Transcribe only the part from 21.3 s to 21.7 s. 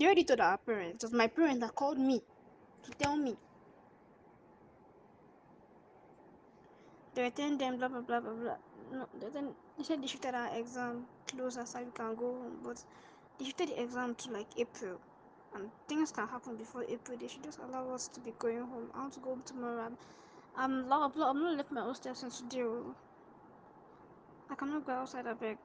not